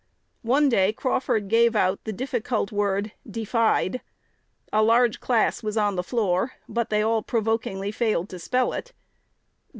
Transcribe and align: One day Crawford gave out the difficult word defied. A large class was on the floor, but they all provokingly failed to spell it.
One 0.41 0.67
day 0.67 0.91
Crawford 0.93 1.47
gave 1.47 1.75
out 1.75 2.03
the 2.05 2.11
difficult 2.11 2.71
word 2.71 3.11
defied. 3.29 4.01
A 4.73 4.81
large 4.81 5.19
class 5.19 5.61
was 5.61 5.77
on 5.77 5.95
the 5.95 6.01
floor, 6.01 6.53
but 6.67 6.89
they 6.89 7.03
all 7.03 7.21
provokingly 7.21 7.91
failed 7.91 8.27
to 8.29 8.39
spell 8.39 8.73
it. 8.73 8.93